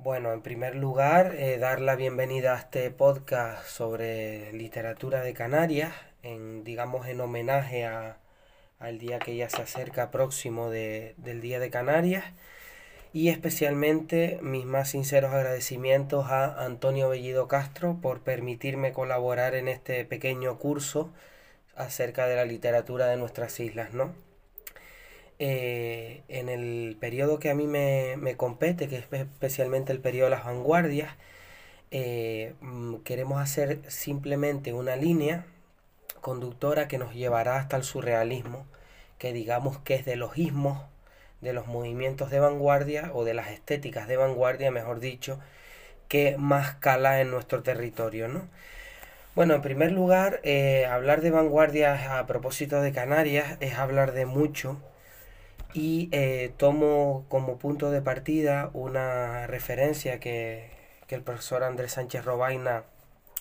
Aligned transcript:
Bueno, 0.00 0.32
en 0.32 0.42
primer 0.42 0.76
lugar, 0.76 1.34
eh, 1.34 1.58
dar 1.58 1.80
la 1.80 1.96
bienvenida 1.96 2.54
a 2.54 2.58
este 2.58 2.88
podcast 2.92 3.66
sobre 3.66 4.52
literatura 4.52 5.22
de 5.22 5.34
Canarias, 5.34 5.92
en, 6.22 6.62
digamos 6.62 7.08
en 7.08 7.20
homenaje 7.20 7.84
a, 7.84 8.18
al 8.78 9.00
día 9.00 9.18
que 9.18 9.34
ya 9.34 9.50
se 9.50 9.60
acerca 9.60 10.12
próximo 10.12 10.70
de, 10.70 11.14
del 11.16 11.40
Día 11.40 11.58
de 11.58 11.70
Canarias 11.70 12.24
y 13.12 13.30
especialmente 13.30 14.38
mis 14.40 14.64
más 14.66 14.90
sinceros 14.90 15.32
agradecimientos 15.34 16.26
a 16.30 16.64
Antonio 16.64 17.08
Bellido 17.08 17.48
Castro 17.48 17.98
por 18.00 18.20
permitirme 18.20 18.92
colaborar 18.92 19.56
en 19.56 19.66
este 19.66 20.04
pequeño 20.04 20.58
curso 20.60 21.12
acerca 21.74 22.28
de 22.28 22.36
la 22.36 22.44
literatura 22.44 23.08
de 23.08 23.16
nuestras 23.16 23.58
islas, 23.58 23.92
¿no? 23.94 24.12
Eh, 25.40 26.22
en 26.28 26.48
el 26.48 26.96
periodo 26.98 27.38
que 27.38 27.50
a 27.50 27.54
mí 27.54 27.66
me, 27.66 28.36
compete, 28.36 28.88
que 28.88 28.96
es 28.96 29.06
especialmente 29.12 29.92
el 29.92 30.00
periodo 30.00 30.26
de 30.26 30.36
las 30.36 30.44
vanguardias, 30.44 31.14
eh, 31.90 32.54
mm, 32.60 32.96
queremos 32.98 33.40
hacer 33.40 33.80
simplemente 33.88 34.72
una 34.72 34.96
línea 34.96 35.46
conductora 36.20 36.88
que 36.88 36.98
nos 36.98 37.14
llevará 37.14 37.56
hasta 37.58 37.76
el 37.76 37.84
surrealismo, 37.84 38.66
que 39.18 39.32
digamos 39.32 39.78
que 39.78 39.94
es 39.94 40.04
de 40.04 40.16
los 40.16 40.36
ismos, 40.38 40.82
de 41.40 41.52
los 41.52 41.66
movimientos 41.68 42.30
de 42.30 42.40
vanguardia 42.40 43.10
o 43.14 43.24
de 43.24 43.34
las 43.34 43.48
estéticas 43.50 44.08
de 44.08 44.16
vanguardia, 44.16 44.70
mejor 44.70 45.00
dicho, 45.00 45.40
que 46.08 46.36
más 46.38 46.74
cala 46.76 47.20
en 47.20 47.30
nuestro 47.30 47.62
territorio, 47.62 48.28
¿no? 48.28 48.48
Bueno, 49.34 49.54
en 49.54 49.62
primer 49.62 49.92
lugar, 49.92 50.40
eh, 50.42 50.86
hablar 50.86 51.20
de 51.22 51.30
vanguardia 51.30 52.18
a 52.18 52.26
propósito 52.26 52.82
de 52.82 52.92
Canarias 52.92 53.56
es 53.60 53.74
hablar 53.78 54.12
de 54.12 54.26
mucho 54.26 54.78
y 55.74 56.08
eh, 56.12 56.52
tomo 56.56 57.26
como 57.28 57.58
punto 57.58 57.90
de 57.90 58.00
partida 58.02 58.70
una 58.72 59.46
referencia 59.46 60.20
que, 60.20 60.76
el 61.08 61.22
profesor 61.22 61.64
Andrés 61.64 61.92
Sánchez 61.92 62.24
Robaina 62.24 62.84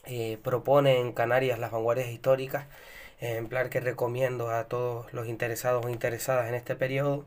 eh, 0.05 0.37
propone 0.41 0.99
en 1.01 1.11
Canarias 1.11 1.59
las 1.59 1.71
vanguardias 1.71 2.09
históricas, 2.09 2.65
ejemplar 3.19 3.69
que 3.69 3.81
recomiendo 3.81 4.49
a 4.51 4.65
todos 4.65 5.11
los 5.13 5.27
interesados 5.27 5.85
o 5.85 5.89
interesadas 5.89 6.47
en 6.47 6.55
este 6.55 6.75
periodo. 6.75 7.25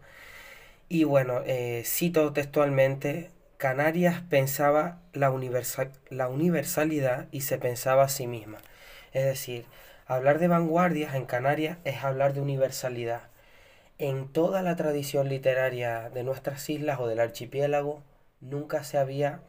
Y 0.89 1.05
bueno, 1.05 1.43
eh, 1.47 1.83
cito 1.87 2.33
textualmente, 2.33 3.31
Canarias 3.59 4.23
pensaba 4.31 5.01
la, 5.13 5.31
universal, 5.31 5.93
la 6.11 6.29
universalidad 6.29 7.27
y 7.33 7.43
se 7.43 7.59
pensaba 7.59 8.05
a 8.05 8.09
sí 8.09 8.27
misma. 8.27 8.59
Es 9.13 9.25
decir, 9.25 9.67
hablar 10.07 10.39
de 10.39 10.49
vanguardias 10.49 11.15
en 11.15 11.27
Canarias 11.27 11.79
es 11.85 12.03
hablar 12.05 12.33
de 12.35 12.41
universalidad 12.41 13.30
en 14.01 14.29
toda 14.29 14.63
la 14.63 14.77
tradición 14.77 15.29
literaria 15.29 16.09
de 16.09 16.25
nuestras 16.25 16.69
islas 16.71 16.99
o 17.01 17.07
del 17.07 17.21
archipiélago 17.21 18.03
nunca 18.41 18.83
se 18.83 18.97
había 18.97 19.43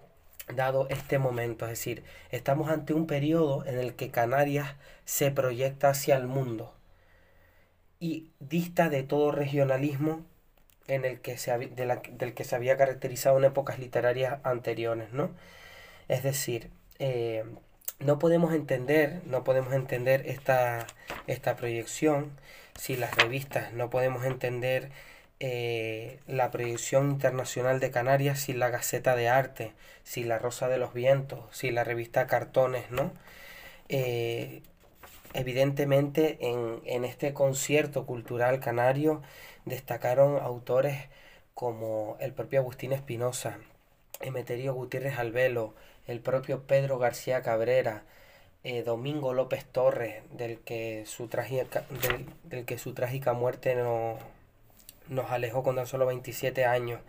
dado 0.53 0.87
este 0.89 1.19
momento. 1.19 1.65
Es 1.65 1.71
decir, 1.71 2.03
estamos 2.31 2.69
ante 2.69 2.93
un 2.93 3.07
periodo 3.07 3.65
en 3.65 3.79
el 3.79 3.95
que 3.95 4.11
Canarias 4.11 4.75
se 5.05 5.31
proyecta 5.31 5.89
hacia 5.89 6.17
el 6.17 6.27
mundo 6.27 6.75
y 8.01 8.31
dista 8.41 8.89
de 8.89 9.03
todo 9.03 9.31
regionalismo 9.31 10.25
en 10.87 11.05
el 11.05 11.21
que 11.21 11.37
se, 11.37 11.57
del 11.57 12.33
que 12.33 12.43
se 12.43 12.55
había 12.55 12.75
caracterizado 12.75 13.37
en 13.37 13.45
épocas 13.45 13.79
literarias 13.79 14.39
anteriores, 14.43 15.13
¿no? 15.13 15.31
Es 16.09 16.23
decir, 16.23 16.71
eh, 16.99 17.45
no 17.99 18.19
podemos 18.19 18.53
entender, 18.53 19.21
no 19.25 19.45
podemos 19.45 19.73
entender 19.73 20.27
esta, 20.27 20.87
esta 21.27 21.55
proyección 21.55 22.31
si 22.81 22.95
las 22.95 23.15
revistas 23.15 23.73
no 23.73 23.91
podemos 23.91 24.25
entender 24.25 24.89
eh, 25.39 26.19
la 26.25 26.49
proyección 26.49 27.11
internacional 27.11 27.79
de 27.79 27.91
Canarias 27.91 28.39
sin 28.39 28.57
la 28.57 28.71
Gaceta 28.71 29.15
de 29.15 29.29
Arte, 29.29 29.73
si 30.03 30.23
la 30.23 30.39
Rosa 30.39 30.67
de 30.67 30.79
los 30.79 30.91
Vientos, 30.91 31.41
si 31.51 31.69
la 31.69 31.83
revista 31.83 32.25
Cartones, 32.25 32.89
¿no? 32.89 33.13
Eh, 33.89 34.63
evidentemente 35.35 36.39
en, 36.41 36.81
en, 36.85 37.05
este 37.05 37.35
concierto 37.35 38.07
cultural 38.07 38.59
canario 38.59 39.21
destacaron 39.65 40.41
autores 40.41 41.07
como 41.53 42.17
el 42.19 42.33
propio 42.33 42.61
Agustín 42.61 42.93
Espinosa, 42.93 43.59
Emeterio 44.21 44.73
Gutiérrez 44.73 45.19
Albelo, 45.19 45.75
el 46.07 46.19
propio 46.19 46.63
Pedro 46.65 46.97
García 46.97 47.43
Cabrera, 47.43 48.05
eh, 48.63 48.83
Domingo 48.83 49.33
López 49.33 49.65
Torres, 49.65 50.23
del 50.31 50.59
que 50.59 51.03
su 51.07 51.27
trágica, 51.27 51.85
del, 52.43 52.65
que 52.65 52.77
su 52.77 52.93
trágica 52.93 53.33
muerte 53.33 53.75
no, 53.75 54.17
nos 55.09 55.31
alejó 55.31 55.63
con 55.63 55.75
tan 55.75 55.87
solo 55.87 56.05
27 56.05 56.65
años. 56.65 57.01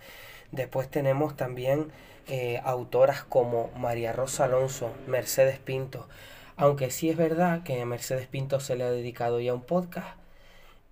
Después 0.50 0.88
tenemos 0.90 1.36
también 1.36 1.92
eh, 2.28 2.60
autoras 2.64 3.22
como 3.24 3.70
María 3.76 4.12
Rosa 4.12 4.44
Alonso, 4.44 4.92
Mercedes 5.06 5.58
Pinto, 5.58 6.08
aunque 6.56 6.90
sí 6.90 7.10
es 7.10 7.16
verdad 7.16 7.62
que 7.64 7.80
a 7.80 7.86
Mercedes 7.86 8.26
Pinto 8.28 8.60
se 8.60 8.76
le 8.76 8.84
ha 8.84 8.90
dedicado 8.90 9.40
ya 9.40 9.52
un 9.54 9.62
podcast, 9.62 10.16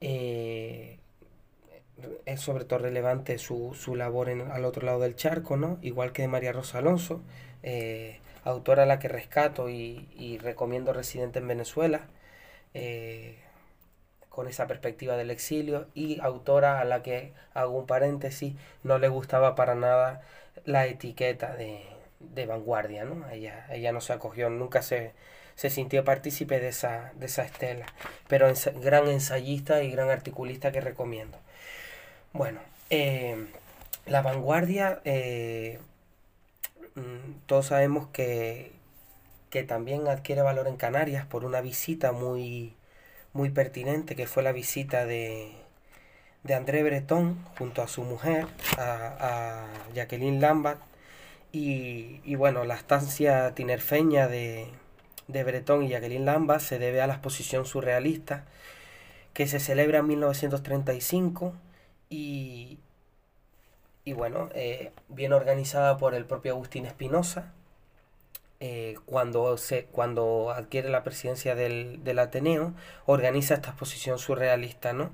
eh, 0.01 0.99
es 2.27 2.41
sobre 2.41 2.65
todo 2.65 2.81
relevante 2.81 3.39
su, 3.39 3.75
su 3.75 3.95
labor 3.97 4.29
en, 4.31 4.43
al 4.51 4.65
otro 4.65 4.85
lado 4.87 5.01
del 5.01 5.17
charco, 5.17 5.57
¿no? 5.57 5.79
Igual 5.83 6.13
que 6.13 6.23
de 6.23 6.29
María 6.29 6.53
Rosa 6.53 6.79
Alonso 6.79 7.23
autora 8.45 8.85
a 8.85 8.87
la 8.87 8.99
que 8.99 9.09
rescato 9.09 9.69
y, 9.69 10.39
recomiendo 10.43 10.93
residente 10.93 11.39
en 11.39 11.49
Venezuela, 11.49 12.03
eh, 12.75 13.39
con 14.29 14.49
esa 14.49 14.67
perspectiva 14.67 15.17
del 15.17 15.31
exilio, 15.31 15.89
y 15.95 16.21
autora 16.21 16.81
a 16.81 16.85
la 16.85 17.03
que, 17.03 17.33
hago 17.55 17.79
un 17.79 17.87
paréntesis, 17.87 18.55
no 18.85 18.99
le 18.99 19.09
gustaba 19.09 19.55
para 19.55 19.75
nada 19.75 20.23
la 20.65 20.87
etiqueta 20.87 21.57
de, 21.57 21.87
vanguardia, 22.47 23.05
¿no? 23.05 23.29
Ella, 23.31 23.67
ella 23.71 23.93
no 23.93 24.01
se 24.01 24.13
acogió, 24.13 24.51
nunca 24.51 24.83
se, 24.83 25.13
se 25.61 25.69
sintió 25.71 26.05
partícipe 26.05 26.59
de 26.59 26.69
esa, 26.69 27.13
de 27.17 27.27
esa 27.27 27.43
estela, 27.43 27.87
pero 28.29 28.51
gran 28.83 29.09
ensayista 29.09 29.83
y 29.83 29.91
gran 29.91 30.11
articulista 30.11 30.73
que 30.73 30.81
recomiendo. 30.81 31.39
Bueno, 32.33 32.61
eh, 32.89 33.47
la 34.07 34.23
vanguardia 34.23 35.01
eh, 35.05 35.79
todos 37.47 37.67
sabemos 37.67 38.09
que, 38.09 38.73
que 39.51 39.63
también 39.63 40.09
adquiere 40.09 40.43
valor 40.43 40.69
en 40.69 40.77
Canarias 40.77 41.27
por 41.27 41.45
una 41.45 41.61
visita 41.61 42.13
muy, 42.13 42.75
muy 43.33 43.51
pertinente, 43.51 44.17
que 44.17 44.27
fue 44.27 44.43
la 44.43 44.53
visita 44.53 45.07
de, 45.07 45.53
de 46.45 46.55
André 46.55 46.83
Breton 46.83 47.45
junto 47.59 47.83
a 47.83 47.89
su 47.89 48.03
mujer, 48.03 48.47
a, 48.79 49.67
Jacqueline 49.95 50.41
Lambert, 50.41 50.81
y, 51.53 52.21
y, 52.25 52.37
bueno, 52.37 52.65
la 52.65 52.77
estancia 52.77 53.55
tinerfeña 53.55 54.29
de, 54.29 54.69
de 55.29 55.45
Breton 55.45 55.83
y 55.85 55.89
Jacqueline 55.89 56.25
Lambert 56.25 56.61
se 56.61 56.79
debe 56.79 57.01
a 57.03 57.07
la 57.07 57.15
exposición 57.15 57.67
surrealista 57.67 58.45
que 59.35 59.47
se 59.47 59.61
celebra 59.61 60.01
en 60.01 60.07
1935 60.09 61.55
y, 62.09 62.79
y 64.05 64.13
bueno, 64.13 64.49
eh, 64.55 64.93
bien 65.09 65.33
organizada 65.33 65.97
por 65.99 66.15
el 66.15 66.25
propio 66.25 66.53
Agustín 66.53 66.87
Espinosa, 66.87 67.53
eh, 68.61 68.97
cuando, 69.07 69.57
se, 69.57 69.87
cuando 69.87 70.51
adquiere 70.51 70.91
la 70.91 71.03
presidencia 71.03 71.55
del, 71.55 72.19
Ateneo, 72.19 72.75
organiza 73.07 73.55
esta 73.55 73.71
exposición 73.71 74.19
surrealista, 74.19 74.93
¿no? 74.93 75.11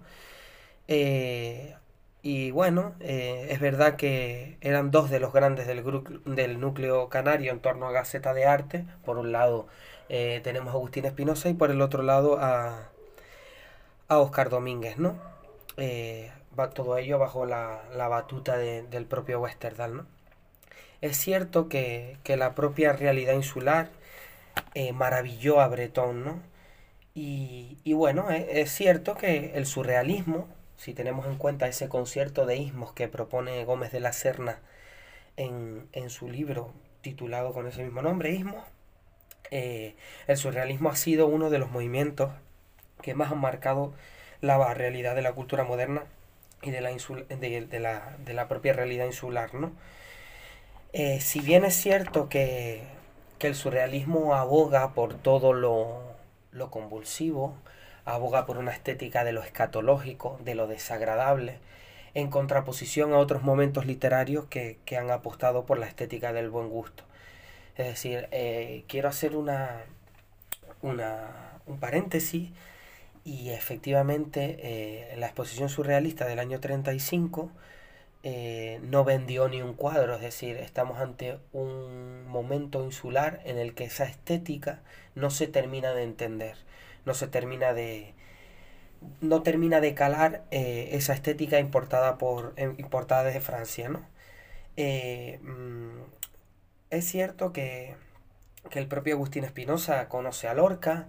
Eh, 0.89 1.75
y 2.23 2.51
bueno, 2.51 2.95
es 3.01 3.61
verdad 3.61 3.97
que 3.97 4.59
eran 4.61 4.91
dos 4.91 5.11
de 5.11 5.21
los 5.21 5.33
grandes 5.33 5.69
del, 5.69 5.85
del 6.25 6.59
núcleo 6.61 7.09
canario 7.09 7.53
en 7.53 7.61
torno 7.61 7.87
a 7.87 7.93
Gaceta 7.93 8.35
de 8.35 8.47
Arte. 8.47 8.85
Por 9.05 9.19
un 9.19 9.31
lado 9.31 9.69
tenemos 10.09 10.75
a 10.75 10.77
Agustín 10.77 11.05
Espinosa 11.05 11.49
y 11.49 11.55
por 11.55 11.71
el 11.71 11.81
otro 11.81 12.03
lado 12.03 12.39
a, 12.41 12.91
a 14.09 14.19
Oscar 14.19 14.51
Domínguez, 14.51 14.99
¿no? 14.99 15.17
Todo 16.73 16.99
ello 16.99 17.19
bajo 17.19 17.47
la, 17.47 17.83
batuta 18.09 18.57
del 18.57 19.07
propio 19.07 19.41
Westerdal. 19.41 19.97
¿no? 19.97 20.07
Es 21.01 21.17
cierto 21.17 21.69
que, 21.69 22.19
la 22.27 22.55
propia 22.55 22.93
realidad 22.93 23.35
insular 23.35 23.91
eh, 24.75 24.93
maravilló 24.93 25.61
a 25.61 25.69
Breton, 25.69 26.25
¿no? 26.25 26.43
Y, 27.15 27.93
bueno, 27.95 28.31
e, 28.31 28.61
es, 28.61 28.71
cierto 28.71 29.17
que 29.17 29.53
el 29.55 29.67
surrealismo, 29.67 30.49
si 30.77 30.93
tenemos 30.95 31.27
en 31.27 31.37
cuenta 31.37 31.67
ese 31.67 31.89
concierto 31.89 32.45
de 32.47 32.57
ismos 32.57 32.93
que 32.93 33.09
propone 33.09 33.65
Gómez 33.65 33.93
de 33.93 34.01
la 34.01 34.13
Serna 34.13 34.61
en, 35.37 35.89
su 36.11 36.29
libro 36.29 36.73
titulado 37.01 37.53
con 37.55 37.67
ese 37.67 37.85
mismo 37.85 38.03
nombre, 38.03 38.33
Ismos, 38.33 38.65
eh, 39.51 39.97
el 40.27 40.37
surrealismo 40.37 40.91
ha 40.91 40.97
sido 40.97 41.27
uno 41.27 41.51
de 41.51 41.59
los 41.59 41.71
movimientos 41.71 42.33
que 43.03 43.15
más 43.15 43.33
han 43.33 43.41
marcado 43.41 43.95
la 44.41 44.75
realidad 44.75 45.15
de 45.15 45.23
la 45.23 45.33
cultura 45.33 45.65
moderna 45.65 46.05
y 46.63 46.71
de 46.71 46.81
la, 46.81 46.91
de, 46.91 47.81
la, 47.81 48.17
de 48.25 48.35
la 48.35 48.49
propia 48.49 48.73
realidad 48.73 49.07
insular, 49.07 49.55
¿no? 49.55 49.73
Eh, 50.93 51.21
si 51.21 51.41
bien 51.41 51.65
es 51.65 51.75
cierto 51.75 52.29
que, 52.29 52.83
que, 53.39 53.49
el 53.49 53.55
surrealismo 53.55 54.35
aboga 54.35 54.95
por 54.95 55.15
todo 55.15 55.53
lo, 55.53 56.01
lo, 56.53 56.71
convulsivo, 56.71 57.55
aboga 58.05 58.47
por 58.47 58.57
una 58.59 58.73
estética 58.73 59.23
de 59.25 59.33
lo 59.33 59.43
escatológico, 59.43 60.39
de 60.45 60.55
lo 60.55 60.67
desagradable, 60.67 61.59
en 62.15 62.31
contraposición 62.31 63.13
a 63.13 63.19
otros 63.19 63.43
momentos 63.43 63.85
literarios 63.85 64.47
que, 64.47 64.79
han 64.99 65.11
apostado 65.11 65.67
por 65.67 65.79
la 65.79 65.87
estética 65.87 66.33
del 66.33 66.49
buen 66.51 66.71
gusto. 66.71 67.05
Es 67.77 67.87
decir, 67.89 68.29
eh, 68.33 68.85
quiero 68.89 69.09
hacer 69.11 69.37
una, 69.37 69.83
una, 70.81 71.59
un 71.67 71.79
paréntesis 71.79 72.51
y 73.27 73.51
efectivamente 73.51 74.57
eh, 74.63 75.17
la 75.17 75.27
exposición 75.27 75.69
surrealista 75.69 76.27
del 76.27 76.39
año 76.39 76.61
35 76.61 77.51
eh, 78.23 78.79
no 78.85 79.03
vendió 79.03 79.49
ni 79.49 79.63
un 79.63 79.75
cuadro, 79.75 80.15
es 80.15 80.21
decir, 80.21 80.57
estamos 80.59 81.01
ante 81.01 81.39
un 81.53 82.25
momento 82.29 82.85
insular 82.85 83.41
en 83.45 83.59
el 83.59 83.75
que 83.75 83.85
esa 83.85 84.05
estética 84.05 84.81
no 85.17 85.31
se 85.31 85.49
termina 85.49 85.93
de 85.93 86.05
entender, 86.05 86.57
no 87.05 87.15
se 87.15 87.27
termina 87.27 87.75
de 87.75 88.15
no 89.21 89.43
termina 89.43 89.81
de 89.81 89.95
calar 89.95 90.45
eh, 90.53 90.91
esa 90.93 91.13
estética 91.13 91.59
importada 91.59 92.19
por 92.19 92.55
importada 92.79 93.25
desde 93.25 93.41
Francia, 93.41 93.89
¿no? 93.89 94.07
Mm, 94.77 96.01
es 96.91 97.05
cierto 97.07 97.53
que, 97.53 97.97
el 98.73 98.87
propio 98.89 99.15
Agustín 99.15 99.45
Espinosa 99.45 100.09
conoce 100.09 100.49
a 100.49 100.55
Lorca 100.55 101.09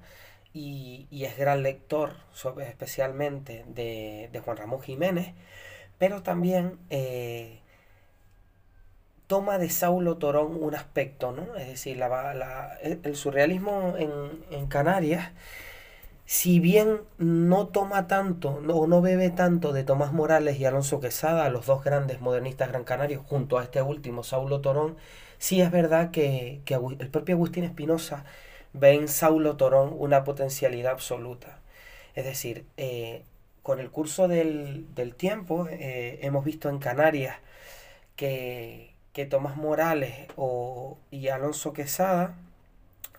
y, 0.53 1.07
es 1.11 1.37
gran 1.37 1.63
lector, 1.63 2.13
especialmente 2.67 3.65
de, 3.67 4.29
de 4.31 4.39
Juan 4.39 4.57
Ramón 4.57 4.81
Jiménez, 4.81 5.33
pero 5.97 6.23
también 6.23 6.79
eh, 6.89 7.61
toma 9.27 9.57
de 9.57 9.69
Saulo 9.69 10.17
Torón 10.17 10.61
un 10.61 10.73
aspecto, 10.75 11.31
¿no? 11.31 11.55
Es 11.55 11.67
decir, 11.67 12.01
el 13.03 13.15
surrealismo 13.15 13.95
en, 13.97 14.67
Canarias, 14.67 15.31
si 16.25 16.59
bien 16.59 17.01
no 17.17 17.67
toma 17.67 18.07
tanto, 18.07 18.49
o 18.49 18.87
no, 18.87 19.01
bebe 19.01 19.29
tanto 19.29 19.71
de 19.73 19.83
Tomás 19.83 20.11
Morales 20.13 20.59
y 20.59 20.65
Alonso 20.65 20.99
Quesada, 20.99 21.49
los 21.49 21.65
dos 21.65 21.83
grandes 21.83 22.21
modernistas 22.21 22.69
gran 22.69 22.83
canarios, 22.83 23.23
junto 23.25 23.57
a 23.57 23.63
este 23.63 23.81
último, 23.81 24.23
Saulo 24.23 24.61
Torón, 24.61 24.97
sí 25.37 25.61
es 25.61 25.71
verdad 25.71 26.11
que, 26.11 26.61
el 26.99 27.09
propio 27.09 27.35
Agustín 27.35 27.63
Espinosa 27.63 28.25
ve 28.79 28.93
en 28.93 29.07
Saulo 29.07 29.57
Torón 29.57 29.95
una 29.97 30.23
potencialidad 30.23 30.91
absoluta. 30.91 31.59
Es 32.15 32.25
decir, 32.25 32.65
eh, 32.77 33.23
con 33.63 33.79
el 33.79 33.91
curso 33.91 34.27
del, 34.27 34.87
tiempo 35.17 35.67
eh, 35.69 36.19
hemos 36.21 36.45
visto 36.45 36.69
en 36.69 36.79
Canarias 36.79 37.35
que, 38.15 38.95
Tomás 39.29 39.57
Morales 39.57 40.27
o, 40.35 40.99
y 41.09 41.29
Alonso 41.29 41.73
Quesada, 41.73 42.35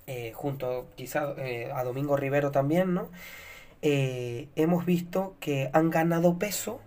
eh, 0.07 0.33
junto 0.33 0.87
quizá 0.95 1.35
a 1.75 1.85
Domingo 1.85 2.17
Rivero 2.17 2.53
también, 2.53 2.95
¿no? 2.95 3.11
hemos 3.81 4.87
visto 4.87 5.37
que 5.41 5.71
han 5.73 5.91
ganado 5.91 6.39
peso, 6.39 6.81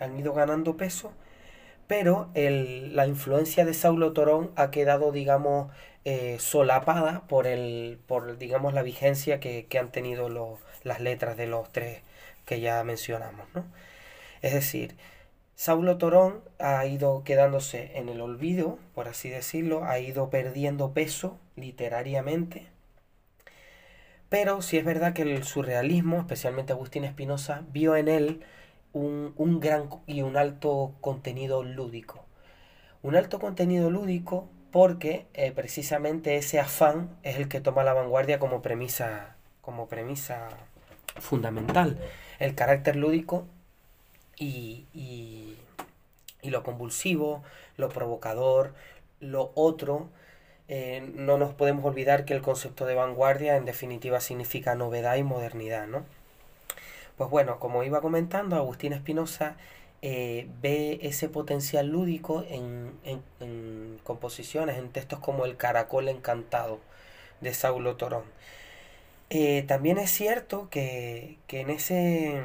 han 0.00 0.18
ido 0.18 0.32
ganando 0.32 0.76
peso, 0.76 1.12
pero 1.86 2.30
la 2.34 3.06
influencia 3.06 3.64
de 3.64 3.74
Saulo 3.74 4.12
Torón 4.12 4.50
ha 4.56 4.70
quedado, 4.70 5.12
digamos, 5.12 5.70
solapada 6.38 7.22
por, 7.28 7.46
el, 7.46 7.98
por 8.06 8.38
digamos, 8.38 8.74
la 8.74 8.82
vigencia 8.82 9.40
que, 9.40 9.66
han 9.78 9.90
tenido 9.90 10.28
las 10.84 11.00
letras 11.00 11.36
de 11.36 11.46
los 11.46 11.70
tres 11.72 12.02
que 12.44 12.60
ya 12.60 12.82
mencionamos. 12.84 13.46
¿no? 13.54 13.64
Es 14.42 14.54
decir, 14.54 14.96
Saulo 15.56 15.98
Torón 15.98 16.42
ha 16.58 16.84
ido 16.86 17.24
quedándose 17.24 17.92
en 17.94 18.08
el 18.08 18.20
olvido, 18.20 18.78
por 18.94 19.08
así 19.08 19.30
decirlo, 19.30 19.84
ha 19.84 19.98
ido 19.98 20.30
perdiendo 20.30 20.92
peso 20.92 21.38
literariamente. 21.56 22.66
Pero 24.28 24.60
sí 24.60 24.76
es 24.76 24.84
verdad 24.84 25.14
que 25.14 25.22
el 25.22 25.44
surrealismo, 25.44 26.18
especialmente 26.18 26.72
Agustín 26.72 27.04
Espinosa, 27.04 27.62
vio 27.72 27.96
en 27.96 28.08
él 28.08 28.44
un, 28.96 29.60
gran 29.60 29.88
y 30.06 30.22
un 30.22 30.36
alto 30.36 30.94
contenido 31.00 31.62
lúdico. 31.62 32.24
Un 33.02 33.16
alto 33.16 33.38
contenido 33.38 33.90
lúdico 33.90 34.48
porque 34.72 35.26
eh, 35.34 35.52
precisamente 35.52 36.36
ese 36.36 36.60
afán 36.60 37.10
es 37.22 37.36
el 37.36 37.48
que 37.48 37.60
toma 37.60 37.84
la 37.84 37.94
vanguardia 37.94 38.38
como 38.38 38.62
premisa, 38.62 39.36
como 39.60 39.88
premisa 39.88 40.48
fundamental 41.18 41.98
el 42.38 42.54
carácter 42.54 42.96
lúdico 42.96 43.46
y, 44.36 44.86
y, 44.92 45.56
lo 46.42 46.62
convulsivo, 46.62 47.42
lo 47.76 47.88
provocador, 47.88 48.74
lo 49.18 49.50
otro. 49.56 50.08
Eh, 50.68 51.10
no 51.14 51.38
nos 51.38 51.54
podemos 51.54 51.84
olvidar 51.84 52.24
que 52.24 52.34
el 52.34 52.42
concepto 52.42 52.86
de 52.86 52.94
vanguardia 52.94 53.56
en 53.56 53.64
definitiva 53.64 54.20
significa 54.20 54.74
novedad 54.76 55.16
y 55.16 55.24
modernidad, 55.24 55.88
¿no? 55.88 56.04
Pues 57.16 57.30
bueno, 57.30 57.58
como 57.58 57.82
iba 57.82 58.00
comentando, 58.00 58.56
Agustín 58.56 58.92
Espinosa 58.92 59.56
eh, 60.02 60.48
ve 60.60 60.98
ese 61.02 61.28
potencial 61.28 61.88
lúdico 61.88 62.44
en, 62.48 62.92
en, 63.40 63.98
composiciones, 64.04 64.78
en 64.78 64.90
textos 64.90 65.18
como 65.20 65.46
El 65.46 65.56
Caracol 65.56 66.08
Encantado 66.08 66.80
de 67.40 67.54
Saulo 67.54 67.96
Torón. 67.96 68.24
Eh, 69.30 69.64
también 69.66 69.98
es 69.98 70.10
cierto 70.10 70.68
que, 70.70 71.38
en, 71.48 71.70
ese, 71.70 72.42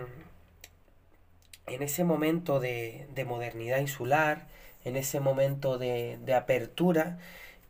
en 1.67 1.83
ese 1.83 2.03
momento 2.03 2.59
de, 2.59 3.07
modernidad 3.27 3.79
insular, 3.79 4.47
en 4.85 4.95
ese 4.95 5.19
momento 5.19 5.77
de, 5.77 6.33
apertura, 6.35 7.19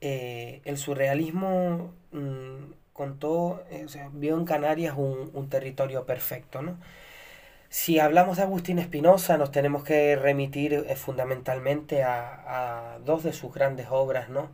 eh, 0.01 0.61
el 0.65 0.77
surrealismo 0.77 1.93
mm, 2.11 2.73
contó, 3.01 3.63
eh, 3.71 3.87
vio 4.13 4.37
en 4.37 4.45
Canarias 4.45 4.93
un, 4.95 5.49
territorio 5.49 6.05
perfecto. 6.05 6.61
Si 7.69 7.97
hablamos 7.99 8.37
de 8.37 8.43
Agustín 8.43 8.77
Espinosa, 8.77 9.37
nos 9.37 9.51
tenemos 9.51 9.83
que 9.83 10.15
remitir 10.15 10.85
fundamentalmente 10.95 12.03
a, 12.03 12.93
a, 12.95 12.99
dos 12.99 13.23
de 13.23 13.33
sus 13.33 13.51
grandes 13.55 13.87
obras, 13.89 14.29
¿no? 14.29 14.49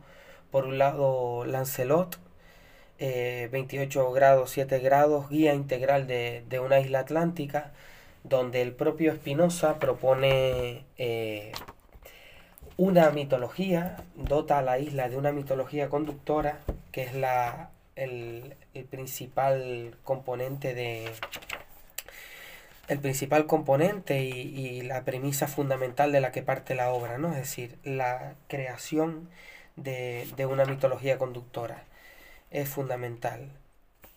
Por 0.50 0.64
un 0.64 0.78
lado, 0.78 1.44
Lancelot, 1.44 2.18
28 2.98 4.00
eh, 4.00 4.14
grados, 4.14 4.50
7 4.50 4.78
grados, 4.78 5.28
guía 5.28 5.52
integral 5.52 6.06
de, 6.06 6.60
una 6.64 6.80
isla 6.80 7.00
atlántica, 7.00 7.72
donde 8.24 8.62
el 8.62 8.72
propio 8.72 9.14
Spinoza 9.14 9.78
propone 9.78 10.84
eh, 10.96 11.52
una 12.78 13.10
mitología, 13.10 13.96
dota 14.16 14.58
a 14.58 14.62
la 14.62 14.78
isla 14.78 15.10
de 15.10 15.18
una 15.18 15.32
mitología 15.32 15.90
conductora, 15.90 16.60
que 16.92 17.02
es 17.02 17.14
la, 17.14 17.70
el, 17.98 18.56
principal 18.90 19.96
componente 20.04 20.74
de 20.74 21.10
el 22.88 23.00
principal 23.00 23.46
componente 23.46 24.22
y, 24.22 24.80
la 24.82 25.04
premisa 25.04 25.46
fundamental 25.46 26.12
de 26.12 26.20
la 26.20 26.32
que 26.32 26.42
parte 26.42 26.74
la 26.74 26.90
obra, 26.90 27.18
¿no? 27.18 27.30
Es 27.32 27.36
decir, 27.36 27.78
la 27.84 28.34
creación 28.48 29.28
de, 29.76 30.26
de 30.36 30.46
una 30.46 30.64
mitología 30.64 31.18
conductora 31.18 31.84
es 32.50 32.68
fundamental. 32.68 33.50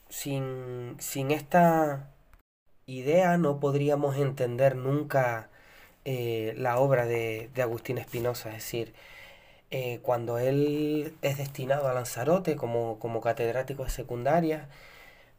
Sin, 0.09 0.97
esta 1.31 2.11
idea 2.85 3.37
no 3.37 3.59
podríamos 3.59 4.17
entender 4.17 4.75
nunca 4.75 5.49
eh, 6.05 6.53
la 6.57 6.79
obra 6.79 7.05
de, 7.05 7.49
Agustín 7.61 7.97
Espinosa, 7.97 8.49
es 8.49 8.55
decir, 8.55 8.93
eh, 9.71 9.99
cuando 10.01 10.37
él 10.37 11.15
es 11.21 11.37
destinado 11.37 11.87
a 11.87 11.93
Lanzarote 11.93 12.55
como, 12.57 12.99
como 12.99 13.21
catedrático 13.21 13.85
de 13.85 13.89
secundaria, 13.89 14.69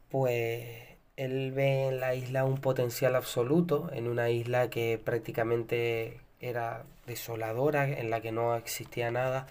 pues 0.09 0.93
él 1.17 1.51
ve 1.51 1.87
en 1.89 1.99
la 1.99 2.15
isla 2.15 2.45
un 2.45 2.59
potencial 2.59 3.15
absoluto, 3.15 3.89
en 3.93 4.07
una 4.07 4.29
isla 4.29 4.69
que 4.69 4.99
prácticamente 5.03 6.19
era 6.41 6.83
desoladora, 7.07 7.87
en 7.87 8.09
la 8.09 8.21
que 8.21 8.31
no 8.31 8.55
existía 8.55 9.11
nada, 9.11 9.47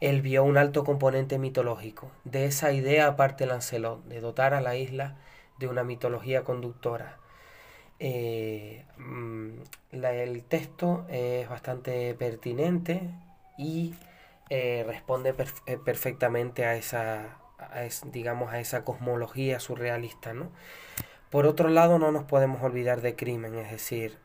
él 0.00 0.22
vio 0.22 0.44
un 0.44 0.58
alto 0.58 0.84
componente 0.84 1.38
mitológico. 1.38 2.10
De 2.24 2.46
esa 2.46 2.72
idea 2.72 3.16
parte 3.16 3.46
Lancelot, 3.46 4.04
de 4.04 4.20
dotar 4.20 4.54
a 4.54 4.60
la 4.60 4.76
isla 4.76 5.16
de 5.58 5.68
una 5.68 5.84
mitología 5.84 6.44
conductora. 6.44 7.18
Eh, 7.98 8.84
mm, 8.98 9.50
el 9.92 10.44
texto 10.44 11.06
es 11.08 11.48
bastante 11.48 12.14
pertinente 12.14 13.10
y 13.56 13.94
eh, 14.50 14.84
responde 14.86 15.34
eh, 15.66 15.78
perfectamente 15.84 16.64
a 16.64 16.76
esa, 16.76 17.38
digamos, 18.12 18.52
a 18.52 18.60
esa 18.60 18.84
cosmología 18.84 19.60
surrealista. 19.60 20.32
¿no? 20.32 20.50
Por 21.30 21.46
otro 21.46 21.68
lado, 21.68 21.98
no 21.98 22.12
nos 22.12 22.24
podemos 22.24 22.62
olvidar 22.62 23.00
de 23.00 23.16
Crimen, 23.16 23.54
es 23.56 23.70
decir, 23.70 24.18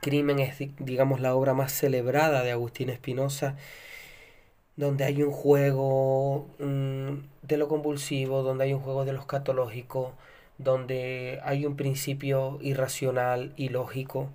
Crimen 0.00 0.38
es, 0.38 0.56
digamos, 0.78 1.20
la 1.20 1.34
obra 1.34 1.54
más 1.54 1.72
celebrada 1.72 2.42
de 2.42 2.52
Agustín 2.52 2.90
Espinosa 2.90 3.56
donde 4.76 5.04
hay 5.04 5.22
un 5.22 5.30
juego 5.32 6.48
mm, 6.58 7.12
de 7.42 7.56
lo 7.56 7.68
convulsivo, 7.68 8.42
donde 8.42 8.64
hay 8.64 8.72
un 8.74 8.80
juego 8.80 9.04
de 9.04 9.12
lo 9.12 9.20
escatológico, 9.20 10.14
donde 10.58 11.40
hay 11.44 11.66
un 11.66 11.76
principio 11.76 12.58
irracional 12.62 13.52
y 13.56 13.68
lógico. 13.68 14.30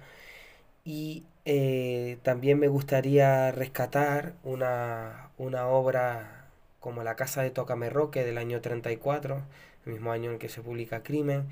Y 0.85 1.23
eh, 1.45 2.17
también 2.23 2.59
me 2.59 2.67
gustaría 2.67 3.51
rescatar 3.51 4.33
una, 4.43 5.31
una, 5.37 5.67
obra 5.67 6.47
como 6.79 7.03
La 7.03 7.15
Casa 7.15 7.41
de 7.41 7.51
Tocamerroque 7.51 8.23
del 8.23 8.37
año 8.37 8.61
34, 8.61 9.41
el 9.85 9.93
mismo 9.93 10.11
año 10.11 10.31
en 10.31 10.39
que 10.39 10.49
se 10.49 10.61
publica 10.61 11.03
Crimen. 11.03 11.49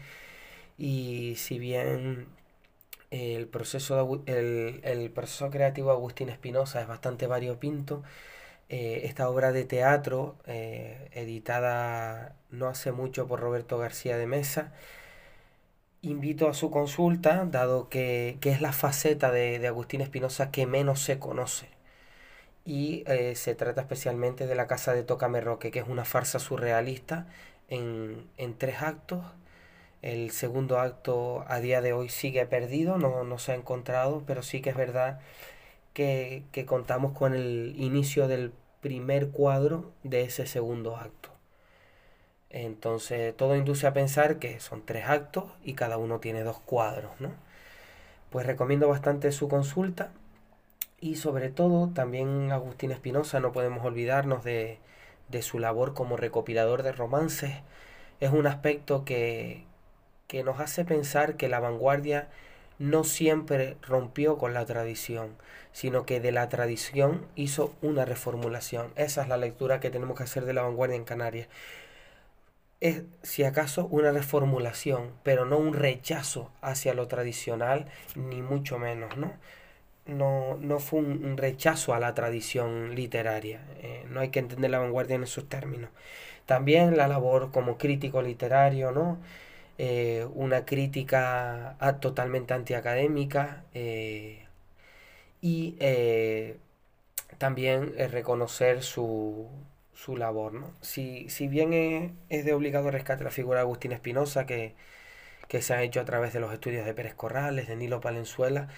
Y 0.77 1.36
si 1.38 1.60
bien 1.60 2.27
El 3.12 3.48
proceso, 3.48 4.24
el, 4.27 5.12
proceso 5.15 5.50
creativo 5.51 5.89
de 5.91 5.96
Agustín 5.98 6.29
Espinosa 6.29 6.82
es 6.82 6.88
bastante 6.88 7.27
variopinto. 7.27 8.03
Eh, 8.70 9.03
esta 9.06 9.29
obra 9.29 9.51
de 9.53 9.65
teatro, 9.65 10.38
eh, 10.48 11.10
editada 11.13 12.36
no 12.51 12.67
hace 12.67 12.91
mucho 12.91 13.27
por 13.27 13.39
Roberto 13.41 13.77
García 13.77 14.17
de 14.17 14.27
Mesa, 14.27 14.74
invito 16.09 16.47
a 16.49 16.53
su 16.53 16.71
consulta, 16.71 17.45
dado 17.45 17.89
que, 17.89 18.37
es 18.41 18.61
la 18.61 18.73
faceta 18.73 19.31
de, 19.31 19.65
Agustín 19.67 20.01
Espinosa 20.01 20.51
que 20.51 20.65
menos 20.65 21.01
se 21.01 21.19
conoce. 21.19 21.67
Y 22.65 23.03
eh, 23.07 23.35
se 23.35 23.55
trata 23.55 23.81
especialmente 23.81 24.47
de 24.47 24.55
La 24.55 24.67
Casa 24.67 24.93
de 24.93 25.03
Tócame 25.03 25.41
Roque, 25.41 25.71
que 25.71 25.79
es 25.79 25.87
una 25.87 26.05
farsa 26.05 26.39
surrealista 26.39 27.27
en, 27.69 28.27
en 28.37 28.57
tres 28.57 28.81
actos 28.81 29.23
el 30.01 30.31
segundo 30.31 30.79
acto 30.79 31.43
a 31.47 31.59
día 31.59 31.81
de 31.81 31.93
hoy 31.93 32.09
sigue 32.09 32.45
perdido, 32.45 32.97
no, 32.97 33.23
no 33.23 33.39
se 33.39 33.51
ha 33.51 33.55
encontrado, 33.55 34.23
pero 34.27 34.43
sí 34.43 34.61
que 34.61 34.69
es 34.69 34.77
verdad 34.77 35.19
que, 35.93 36.43
que 36.51 36.65
contamos 36.65 37.13
con 37.13 37.33
el 37.33 37.75
inicio 37.77 38.27
del 38.27 38.53
primer 38.81 39.29
cuadro 39.29 39.91
de 40.03 40.21
ese 40.21 40.45
segundo 40.45 40.95
acto. 40.97 41.37
Entonces 42.49 43.35
todo 43.35 43.55
induce 43.55 43.87
a 43.87 43.93
pensar 43.93 44.39
que 44.39 44.59
son 44.59 44.85
tres 44.85 45.05
actos 45.07 45.45
y 45.63 45.73
cada 45.73 45.97
uno 45.97 46.19
tiene 46.19 46.43
dos 46.43 46.59
cuadros, 46.59 47.11
¿no? 47.19 47.31
Pues 48.29 48.45
recomiendo 48.45 48.87
bastante 48.89 49.31
su 49.31 49.47
consulta 49.47 50.11
y 50.99 51.15
sobre 51.17 51.49
todo 51.49 51.89
también 51.93 52.51
Agustín 52.51 52.91
Espinosa, 52.91 53.39
no 53.39 53.51
podemos 53.51 53.85
olvidarnos 53.85 54.43
de, 54.43 54.79
de 55.29 55.41
su 55.41 55.59
labor 55.59 55.93
como 55.93 56.17
recopilador 56.17 56.83
de 56.83 56.91
romances. 56.91 57.53
Es 58.19 58.31
un 58.31 58.47
aspecto 58.47 59.05
que, 59.05 59.63
que 60.27 60.43
nos 60.43 60.59
hace 60.59 60.85
pensar 60.85 61.37
que 61.37 61.49
la 61.49 61.59
vanguardia 61.59 62.29
no 62.79 63.03
siempre 63.03 63.77
rompió 63.81 64.37
con 64.37 64.53
la 64.53 64.65
tradición, 64.65 65.35
sino 65.71 66.05
que 66.05 66.19
de 66.19 66.31
la 66.31 66.49
tradición 66.49 67.25
hizo 67.35 67.73
una 67.81 68.05
reformulación. 68.05 68.91
Esa 68.95 69.23
es 69.23 69.27
la 69.29 69.37
lectura 69.37 69.79
que 69.79 69.89
tenemos 69.89 70.17
que 70.17 70.23
hacer 70.23 70.45
de 70.45 70.53
la 70.53 70.63
vanguardia 70.63 70.95
en 70.97 71.05
Canarias. 71.05 71.47
Es, 72.79 73.03
si 73.24 73.43
acaso, 73.43 73.88
una 73.88 74.12
reformulación, 74.12 75.12
pero 75.24 75.46
no 75.46 75.57
un 75.57 75.74
rechazo 75.74 76.51
hacia 76.62 76.93
lo 76.93 77.07
tradicional, 77.07 77.88
ni 78.15 78.41
mucho 78.41 78.77
menos, 78.77 79.17
¿no? 79.17 79.34
No, 80.05 80.57
no 80.57 80.79
fue 80.79 81.00
un, 81.00 81.38
rechazo 81.38 81.93
a 81.93 82.00
la 82.00 82.13
tradición 82.13 82.96
literaria. 82.96 83.62
Eh, 83.81 84.05
no 84.10 84.22
hay 84.22 84.29
que 84.29 84.39
entender 84.39 84.72
la 84.72 84.79
vanguardia 84.79 85.15
en 85.15 85.24
esos 85.24 85.50
términos. 85.50 85.89
También 86.46 86.98
la 86.98 87.07
labor 87.07 87.51
como 87.51 87.77
crítico 87.77 88.22
literario, 88.22 88.91
¿no? 88.91 89.19
Eh, 89.79 90.27
una 90.34 90.65
crítica 90.65 91.77
totalmente 92.01 92.53
antiacadémica 92.53 93.63
eh, 93.74 94.46
y 95.41 95.77
también 97.38 97.93
reconocer 98.12 98.84
su, 98.84 99.48
su 99.97 100.17
labor. 100.17 100.53
¿no? 100.53 100.71
Si, 100.81 101.29
si 101.29 101.47
bien 101.47 101.73
es, 102.29 102.45
de 102.45 102.53
obligado 102.53 102.91
rescate 102.91 103.23
la 103.23 103.31
figura 103.31 103.59
de 103.59 103.63
Agustín 103.63 103.91
Espinosa, 103.91 104.45
que, 104.45 104.75
que 105.47 105.61
se 105.61 105.73
ha 105.73 105.83
hecho 105.83 105.99
a 106.01 106.05
través 106.05 106.33
de 106.33 106.39
los 106.39 106.53
estudios 106.53 106.85
de 106.85 106.93
Pérez 106.93 107.15
Corrales, 107.15 107.67
de 107.67 107.75
Nilo 107.75 108.01
Palenzuela, 108.01 108.69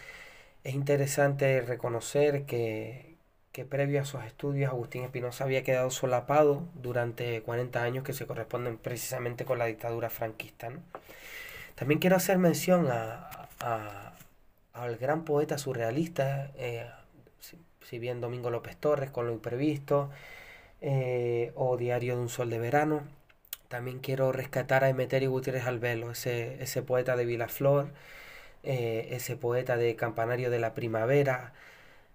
es 0.63 0.73
interesante 0.75 1.61
reconocer 1.61 2.45
que, 2.45 3.15
que 3.51 3.65
previo 3.65 4.01
a 4.01 4.05
sus 4.05 4.23
estudios 4.23 4.69
Agustín 4.69 5.03
Espinosa 5.03 5.43
había 5.43 5.63
quedado 5.63 5.89
solapado 5.91 6.63
durante 6.75 7.41
40 7.41 7.83
años 7.83 8.03
que 8.03 8.13
se 8.13 8.25
corresponden 8.25 8.77
precisamente 8.77 9.45
con 9.45 9.59
la 9.59 9.65
dictadura 9.65 10.09
franquista. 10.09 10.71
También 11.75 11.99
quiero 11.99 12.15
hacer 12.17 12.37
mención 12.37 12.87
a, 12.91 13.47
al 14.73 14.97
gran 14.97 15.25
poeta 15.25 15.57
surrealista, 15.57 16.51
eh, 16.57 16.89
si, 17.81 17.99
bien 17.99 18.21
Domingo 18.21 18.49
López 18.49 18.77
Torres 18.77 19.09
con 19.09 19.25
Lo 19.27 19.33
Imprevisto, 19.33 20.09
eh, 20.81 21.51
o 21.55 21.77
Diario 21.77 22.15
de 22.15 22.21
un 22.21 22.29
Sol 22.29 22.49
de 22.49 22.59
Verano. 22.59 23.03
También 23.67 23.99
quiero 23.99 24.31
rescatar 24.31 24.83
a 24.83 24.89
Emeterio 24.89 25.31
Gutiérrez 25.31 25.65
Albelo, 25.67 26.11
ese, 26.11 26.61
ese 26.63 26.81
poeta 26.81 27.15
de 27.15 27.25
Vilaflor, 27.25 27.91
eh, 28.63 29.09
ese 29.11 29.35
poeta 29.35 29.77
de 29.77 29.95
Campanario 29.95 30.49
de 30.49 30.59
la 30.59 30.73
Primavera, 30.73 31.53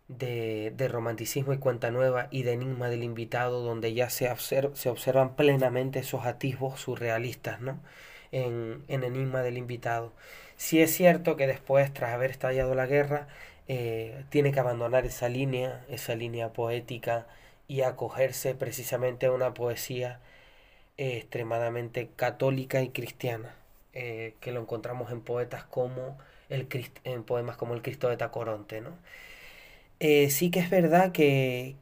de, 0.09 0.89
romanticismo 0.91 1.53
y 1.53 1.59
cuenta 1.59 1.91
nueva 1.91 2.29
y 2.31 2.43
de 2.43 2.53
enigma 2.53 2.89
del 2.89 3.03
invitado, 3.03 3.63
donde 3.63 3.95
ya 3.95 4.11
se, 4.11 4.31
se 4.37 4.89
observan 4.89 5.37
plenamente 5.37 6.01
esos 6.01 6.27
atisbos 6.27 6.81
surrealistas 6.81 7.61
¿no? 7.61 7.81
en, 8.33 8.85
enigma 8.89 9.43
del 9.43 9.59
invitado. 9.59 10.13
si 10.57 10.81
es 10.81 10.93
cierto 10.95 11.37
que 11.37 11.47
después, 11.47 11.93
tras 11.95 12.13
haber 12.15 12.31
estallado 12.31 12.75
la 12.75 12.87
guerra, 12.87 13.29
eh, 13.69 14.25
tiene 14.31 14.53
que 14.53 14.61
abandonar 14.61 15.07
esa 15.07 15.29
línea, 15.29 15.85
esa 15.89 16.15
línea 16.15 16.53
poética 16.53 17.27
y 17.69 17.83
acogerse 17.83 18.55
precisamente 18.55 19.27
a 19.27 19.33
una 19.33 19.55
poesía 19.55 20.21
eh, 20.97 21.17
extremadamente 21.19 22.11
católica 22.17 22.83
y 22.83 22.91
cristiana, 22.91 23.57
eh, 23.95 24.35
que 24.41 24.53
lo 24.53 24.61
encontramos 24.61 25.11
en 25.13 25.23
poetas 25.23 25.65
como 25.65 26.19
el 26.51 26.69
en 27.05 27.25
poemas 27.25 27.57
como 27.57 27.75
el 27.75 27.83
Cristo 27.83 28.09
de 28.09 28.17
Tacoronte, 28.17 28.81
¿no? 28.81 28.91
Eh, 30.01 30.31
sí 30.31 30.51
que 30.51 30.61
es 30.61 30.71
verdad 30.71 31.13
que, 31.13 31.77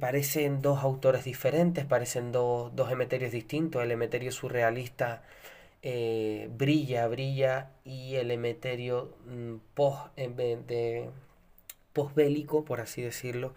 parecen 0.00 0.62
dos 0.62 0.82
autores 0.82 1.24
diferentes, 1.24 1.84
parecen 1.84 2.32
dos 2.32 2.90
emeterios 2.90 3.32
distintos. 3.32 3.82
El 3.82 3.90
emeterio 3.90 4.32
surrealista 4.32 5.22
brilla, 5.82 7.06
brilla 7.08 7.70
y 7.84 8.14
el 8.16 8.30
emeterio 8.30 9.14
mm, 9.26 9.56
post, 9.74 10.16
de, 10.16 11.10
postbélico, 11.94 12.64
por 12.64 12.80
así 12.82 13.02
decirlo, 13.02 13.54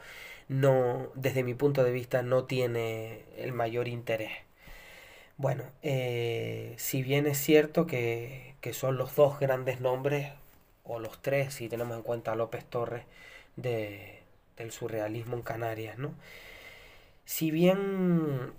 no, 0.47 1.09
desde 1.15 1.43
mi 1.43 1.53
punto 1.55 1.83
de 1.83 1.91
vista, 1.91 2.21
no 2.21 2.45
tiene 2.45 3.25
el 3.37 3.51
mayor 3.53 3.87
interés. 3.89 4.31
Bueno, 5.37 5.63
eh, 5.83 6.73
si 6.77 7.03
bien 7.03 7.27
es 7.27 7.37
cierto 7.37 7.85
que, 7.85 8.55
que, 8.61 8.73
son 8.73 8.97
los 8.97 9.15
dos 9.15 9.39
grandes 9.39 9.81
nombres, 9.81 10.31
o 10.83 10.99
los 10.99 11.21
tres, 11.21 11.53
si 11.53 11.69
tenemos 11.69 11.97
en 11.97 12.03
cuenta 12.03 12.31
a 12.31 12.35
López 12.35 12.65
Torres, 12.65 13.03
de, 13.57 14.21
del 14.57 14.71
surrealismo 14.71 15.35
en 15.35 15.41
Canarias, 15.43 15.97
¿no? 15.97 16.13
Si 17.25 17.51
bien 17.51 18.53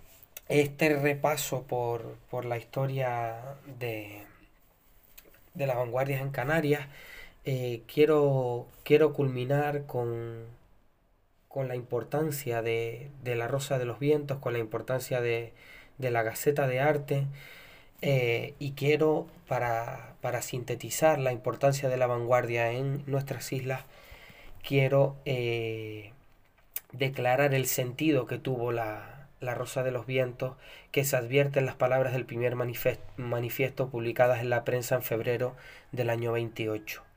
este 0.49 0.97
repaso 0.97 1.64
por, 1.64 2.16
la 2.44 2.58
historia 2.58 3.56
de, 3.78 4.23
de 5.54 5.66
las 5.66 5.76
vanguardias 5.76 6.20
en 6.23 6.30
Canarias, 6.30 6.87
eh, 7.50 7.83
quiero, 7.87 8.67
quiero 8.85 9.14
culminar 9.14 9.87
con, 9.87 10.45
con 11.49 11.67
la 11.67 11.76
importancia 11.76 12.61
de, 12.61 13.11
la 13.25 13.49
Rosa 13.49 13.78
de 13.78 13.87
los 13.87 13.99
Vientos, 13.99 14.38
con 14.38 14.52
la 14.52 14.59
importancia 14.59 15.23
de, 15.23 15.55
la 15.99 16.23
Gaceta 16.23 16.67
de 16.67 16.81
Arte, 16.81 17.26
eh, 18.02 18.55
y 18.59 18.73
quiero, 18.73 19.28
para, 19.49 20.14
para 20.21 20.43
sintetizar 20.43 21.19
la 21.19 21.33
importancia 21.33 21.88
de 21.88 21.97
la 21.97 22.07
vanguardia 22.07 22.73
en 22.73 23.02
nuestras 23.07 23.50
islas, 23.52 23.85
quiero 24.62 25.17
eh, 25.25 26.12
declarar 26.93 27.55
el 27.55 27.67
sentido 27.67 28.26
que 28.26 28.38
tuvo 28.38 28.73
la, 28.73 29.26
la, 29.40 29.55
Rosa 29.55 29.83
de 29.83 29.93
los 29.93 30.07
Vientos, 30.07 30.57
que 30.93 31.05
se 31.05 31.17
advierte 31.17 31.61
en 31.61 31.67
las 31.67 31.76
palabras 31.76 32.12
del 32.12 32.26
primer 32.26 32.57
manifiesto 32.57 33.88
publicadas 33.88 34.40
en 34.40 34.50
la 34.50 34.64
prensa 34.64 34.97
en 34.97 35.02
febrero 35.02 35.57
del 35.93 36.11
año 36.11 36.33
28. 36.33 37.07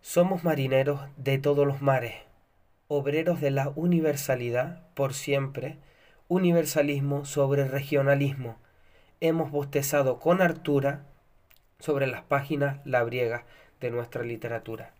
Somos 0.00 0.44
marineros 0.44 1.00
de 1.16 1.38
todos 1.38 1.66
los 1.66 1.82
mares, 1.82 2.14
obreros 2.86 3.40
de 3.40 3.50
la 3.50 3.72
universalidad 3.74 4.88
por 4.94 5.12
siempre, 5.12 5.76
universalismo 6.28 7.24
sobre 7.24 7.66
regionalismo. 7.66 8.56
Hemos 9.20 9.50
bostezado 9.50 10.20
con 10.20 10.40
hartura 10.40 11.04
sobre 11.80 12.06
las 12.06 12.22
páginas 12.22 12.80
labriegas 12.86 13.42
de 13.80 13.90
nuestra 13.90 14.22
literatura. 14.22 14.94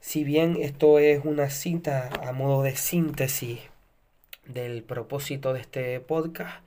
Si 0.00 0.24
bien 0.24 0.56
esto 0.60 0.98
es 0.98 1.24
una 1.24 1.48
cita 1.50 2.10
a 2.26 2.32
modo 2.32 2.62
de 2.62 2.74
síntesis 2.74 3.60
del 4.46 4.82
propósito 4.82 5.52
de 5.52 5.60
este 5.60 6.00
podcast, 6.00 6.64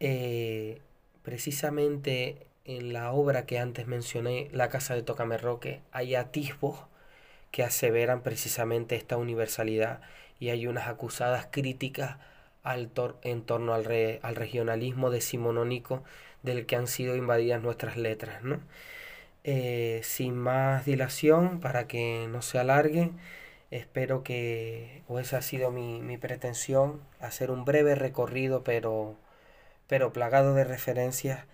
eh, 0.00 0.80
precisamente 1.22 2.46
en 2.64 2.92
la 2.92 3.12
obra 3.12 3.46
que 3.46 3.58
antes 3.58 3.86
mencioné, 3.86 4.48
La 4.52 4.68
Casa 4.68 4.94
de 4.94 5.02
Tocamerroque, 5.02 5.80
hay 5.92 6.14
atisbos 6.14 6.78
que 7.50 7.62
aseveran 7.62 8.22
precisamente 8.22 8.96
esta 8.96 9.16
universalidad 9.16 10.00
y 10.40 10.50
hay 10.50 10.66
unas 10.66 10.88
acusadas 10.88 11.48
críticas 11.50 12.16
al 12.62 12.90
en 13.22 13.42
torno 13.42 13.74
al, 13.74 13.86
al 14.22 14.36
regionalismo 14.36 15.10
decimonónico 15.10 16.04
del 16.42 16.66
que 16.66 16.76
han 16.76 16.86
sido 16.86 17.16
invadidas 17.16 17.62
nuestras 17.62 17.96
letras. 17.96 18.42
¿no? 18.42 18.60
Eh, 19.44 20.00
sin 20.04 20.36
más 20.36 20.84
dilación, 20.84 21.60
para 21.60 21.88
que 21.88 22.26
no 22.30 22.42
se 22.42 22.58
alargue, 22.58 23.10
espero 23.70 24.22
que, 24.22 25.02
o 25.08 25.18
esa 25.18 25.38
ha 25.38 25.42
sido 25.42 25.70
mi, 25.72 26.16
pretensión, 26.18 27.00
hacer 27.20 27.50
un 27.50 27.64
breve 27.64 27.94
recorrido, 27.96 28.62
pero, 28.64 29.16
pero 29.88 30.12
plagado 30.12 30.54
de 30.54 30.64
referencias 30.64 31.46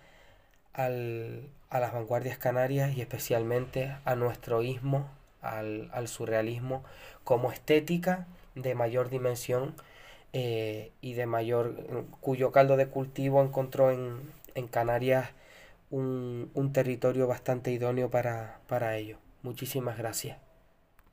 al, 0.79 1.49
a 1.69 1.79
las 1.79 1.93
vanguardias 1.93 2.37
canarias 2.37 2.95
y 2.95 3.01
especialmente 3.01 3.95
a 4.05 4.15
nuestro 4.15 4.63
ismo, 4.63 5.09
al, 5.41 6.07
surrealismo, 6.07 6.83
como 7.23 7.51
estética 7.51 8.27
de 8.55 8.75
mayor 8.75 9.09
dimensión 9.09 9.75
eh, 10.33 10.91
y 11.01 11.13
de 11.13 11.25
mayor, 11.25 12.05
cuyo 12.21 12.51
caldo 12.51 12.77
de 12.77 12.87
cultivo 12.87 13.43
encontró 13.43 13.91
en, 13.91 14.39
Canarias 14.71 15.29
un, 15.89 16.71
territorio 16.73 17.27
bastante 17.27 17.71
idóneo 17.71 18.09
para, 18.09 18.59
para 18.67 18.97
ello. 18.97 19.17
Muchísimas 19.41 19.97
gracias. 19.97 20.48